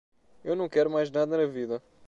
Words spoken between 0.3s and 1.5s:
Eu não quero mais nada na